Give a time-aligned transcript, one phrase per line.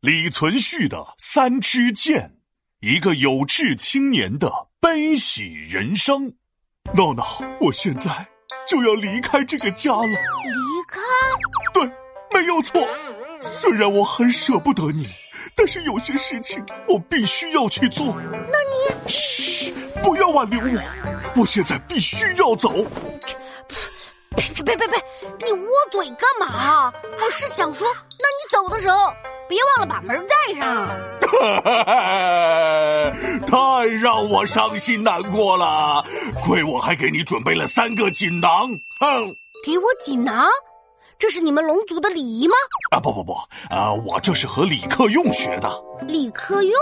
[0.00, 2.34] 李存勖的三支箭，
[2.80, 6.32] 一个有志青年的悲喜人生。
[6.94, 7.22] 闹闹，
[7.60, 8.26] 我现在
[8.66, 10.06] 就要离开这个家了。
[10.06, 10.14] 离
[10.88, 11.00] 开？
[11.74, 11.82] 对，
[12.32, 12.82] 没有错。
[13.42, 15.06] 虽然我很舍不得你，
[15.54, 18.18] 但是有些事情我必须要去做。
[18.22, 19.06] 那你……
[19.06, 19.70] 嘘，
[20.02, 22.72] 不要挽留我，我现在必须要走。
[24.34, 24.98] 别别别别别！
[25.44, 26.90] 你捂嘴干嘛？
[27.20, 28.96] 我是想说，那你走的时候。
[29.50, 30.88] 别忘了把门带上，
[33.44, 36.04] 太让我伤心难过了。
[36.44, 38.68] 亏我还给你准备了三个锦囊，
[39.00, 39.34] 哼！
[39.66, 40.46] 给我锦囊？
[41.18, 42.54] 这是你们龙族的礼仪吗？
[42.92, 43.32] 啊不不不，
[43.68, 45.68] 啊我这是和李克用学的。
[46.06, 46.72] 李克用，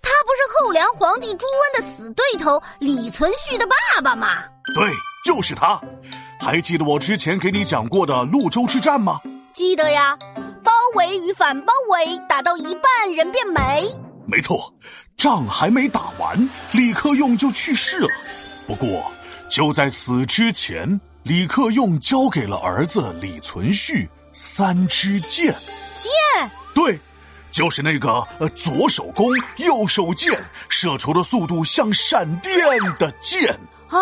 [0.00, 4.42] 他不是后梁皇帝朱温的死对头李存勖的爸爸吗？
[4.74, 4.90] 对，
[5.22, 5.78] 就是他。
[6.40, 9.20] 还记得我之前给你讲过的潞州之战吗？
[9.52, 10.16] 记得呀。
[10.64, 13.86] 包围与反包围，打到一半人变没。
[14.26, 14.72] 没错，
[15.16, 18.08] 仗还没打完，李克用就去世了。
[18.66, 19.04] 不过
[19.48, 25.52] 就在死之前，李克用交给了儿子李存勖三支箭。
[25.94, 26.10] 箭？
[26.74, 26.98] 对，
[27.50, 29.28] 就是那个呃左手弓，
[29.58, 30.32] 右手箭，
[30.70, 32.58] 射出的速度像闪电
[32.98, 33.54] 的箭。
[33.90, 34.00] 哦，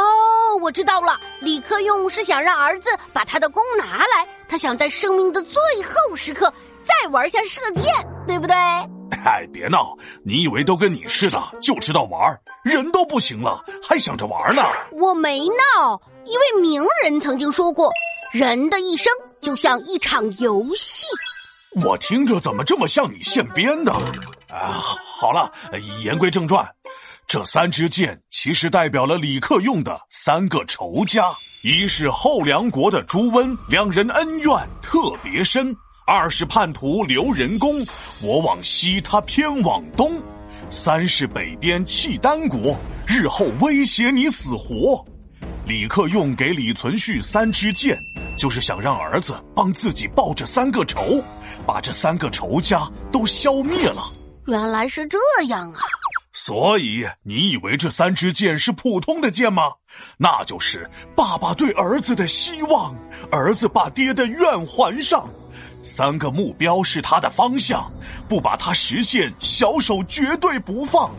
[0.62, 4.26] 我知道了，李克用是想让儿子把他的弓拿来。
[4.52, 6.52] 他想在生命的最后时刻
[6.84, 7.84] 再玩下射箭，
[8.26, 8.54] 对不对？
[9.24, 9.96] 哎，别闹！
[10.26, 14.62] 你以为都跟你似的，就知道玩，人都不行了，还想着玩呢？
[14.90, 17.90] 我没闹，一位名人曾经说过，
[18.30, 21.06] 人的一生就像一场游戏。
[21.82, 23.90] 我听着怎么这么像你现编的？
[24.50, 24.82] 啊，
[25.18, 25.50] 好了，
[26.02, 26.62] 言归正传，
[27.26, 31.34] 这三支箭其实代表了李克用的三个仇家。
[31.62, 35.72] 一是后梁国的朱温，两人恩怨特别深；
[36.04, 37.70] 二是叛徒刘仁恭，
[38.20, 40.20] 我往西，他偏往东；
[40.70, 45.04] 三是北边契丹国，日后威胁你死活。
[45.64, 47.96] 李克用给李存勖三支箭，
[48.36, 51.22] 就是想让儿子帮自己报这三个仇，
[51.64, 54.02] 把这三个仇家都消灭了。
[54.48, 55.16] 原来是这
[55.46, 55.80] 样啊！
[56.32, 59.72] 所以你以为这三支箭是普通的箭吗？
[60.16, 62.94] 那就是爸爸对儿子的希望，
[63.30, 65.28] 儿子把爹的愿还上。
[65.84, 67.84] 三个目标是他的方向，
[68.28, 71.10] 不把它实现，小手绝对不放。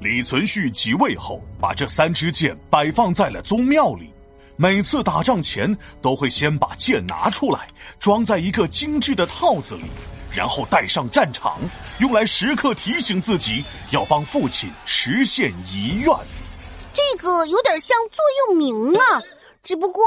[0.00, 4.10] 李存勖即位后，把这三支箭摆放在了宗庙里，
[4.56, 7.68] 每次打仗前都会先把箭拿出来，
[8.00, 9.84] 装在一个精致的套子里。
[10.38, 11.58] 然后带上战场，
[11.98, 16.14] 用来时刻提醒自己要帮父亲实现遗愿。
[16.92, 19.20] 这个有点像座右铭啊，
[19.64, 20.04] 只不过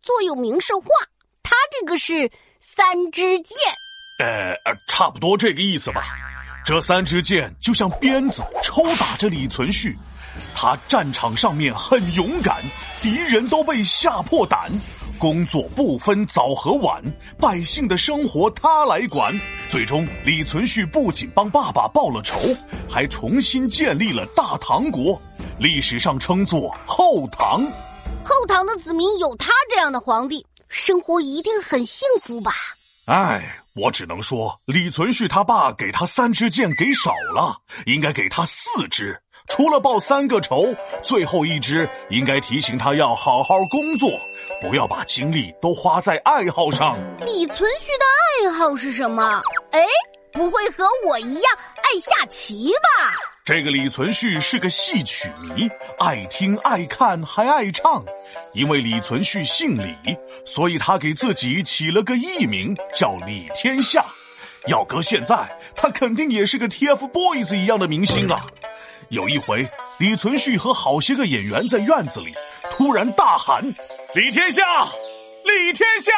[0.00, 0.86] 座右铭是画，
[1.42, 3.54] 他这个是三支箭。
[4.18, 6.02] 呃呃，差不多这个意思吧。
[6.64, 9.94] 这三支箭就像鞭子抽打着李存勖，
[10.54, 12.62] 他战场上面很勇敢，
[13.02, 14.72] 敌人都被吓破胆。
[15.18, 17.02] 工作不分早和晚，
[17.38, 19.32] 百姓的生活他来管。
[19.68, 22.38] 最终，李存勖不仅帮爸爸报了仇，
[22.88, 25.20] 还重新建立了大唐国，
[25.58, 27.64] 历史上称作后唐。
[28.24, 32.52] 后唐的子民有他这样的皇帝，生活一定很幸福吧？
[33.06, 37.56] 哎，我只能说，李存勖他爸给他三支箭给少了，
[37.86, 39.18] 应该给他四支。
[39.48, 44.10] 除了报三个仇，最后一只应该提醒他要好好工作，
[44.60, 46.98] 不要把精力都花在爱好上。
[47.24, 48.04] 李存勖的
[48.48, 49.40] 爱好是什么？
[49.70, 49.80] 哎，
[50.32, 51.42] 不会和我一样
[51.76, 53.14] 爱下棋吧？
[53.44, 55.68] 这个李存勖是个戏曲迷，
[55.98, 58.04] 爱听爱看还爱唱。
[58.54, 64.04] 因为李存勖姓李，所以他给自己起了个艺名叫李天下。
[64.66, 65.36] 要搁现在，
[65.76, 68.44] 他肯定也是个 TFBOYS 一样的明星啊。
[69.10, 69.68] 有一回，
[69.98, 72.34] 李存勖和好些个演员在院子里，
[72.72, 73.62] 突然大喊
[74.14, 74.86] ：“李天下，
[75.44, 76.12] 李天下，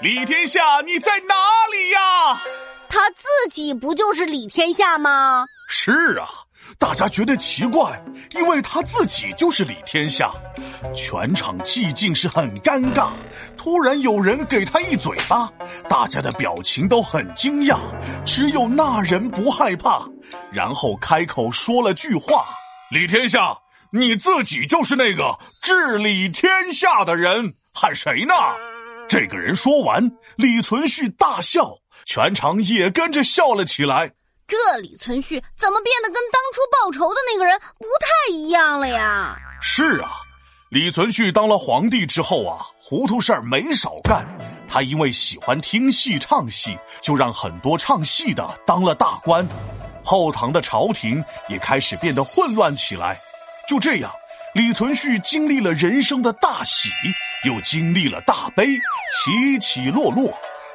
[0.00, 1.34] 李天下，你在哪
[1.70, 2.40] 里呀？”
[2.88, 5.46] 他自己不就是李天下吗？
[5.68, 6.41] 是啊。
[6.82, 8.02] 大家觉得奇怪，
[8.34, 10.32] 因为他自己就是李天下，
[10.92, 13.10] 全场寂静是很尴尬。
[13.56, 15.48] 突然有人给他一嘴巴，
[15.88, 17.78] 大家的表情都很惊讶，
[18.26, 20.04] 只有那人不害怕，
[20.50, 22.46] 然后开口说了句话
[22.90, 23.56] ：“李天下，
[23.92, 28.34] 你自己就是那个治理天下的人，喊谁呢？”
[29.08, 31.76] 这个人说完，李存勖大笑，
[32.06, 34.10] 全场也跟着笑了起来。
[34.52, 39.34] 这李存勖怎么变得跟当初报仇的那个人不太一样了呀？
[39.62, 40.10] 是啊，
[40.68, 44.26] 李存勖当了皇帝之后啊，糊涂事儿没少干。
[44.68, 49.48] 他因为喜欢听戏唱戏，就让很多唱戏的当了大官。
[50.04, 53.18] 后唐的朝廷也开始变得混乱起来。
[53.66, 54.12] 就这样，
[54.52, 56.90] 李存勖经历了人生的大喜，
[57.46, 60.30] 又经历了大悲，起起落落。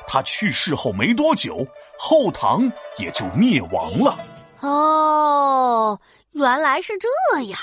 [0.08, 1.68] 他去世后没多久，
[2.00, 4.18] 后唐也就灭亡了。
[4.62, 6.00] 哦，
[6.32, 7.08] 原来是这
[7.42, 7.60] 样。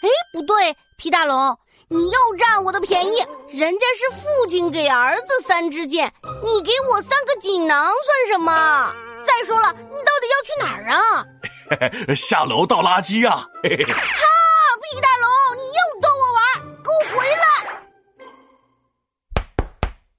[0.00, 1.58] 哎，不对，皮大龙，
[1.88, 3.18] 你又占我的便宜。
[3.48, 6.12] 人家是父亲给儿子三支箭，
[6.44, 8.94] 你给我三个锦囊算什么？
[9.24, 11.26] 再说了，你到底要去哪儿啊？
[12.14, 13.40] 下楼倒垃圾啊！
[13.40, 13.48] 哈，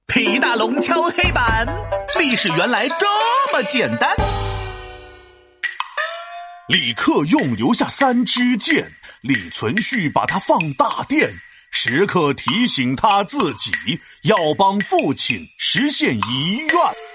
[0.10, 1.68] 皮大龙敲黑板，
[2.20, 3.06] 历史原来这
[3.54, 4.10] 么简单。
[6.68, 8.92] 李克用留下三支箭，
[9.22, 11.32] 李存勖把它放大殿，
[11.70, 13.72] 时刻提醒他自己
[14.24, 17.09] 要帮父亲实现遗愿。